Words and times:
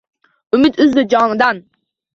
Umid 0.57 0.81
uzdi 0.87 1.07
jonidan. 1.15 1.65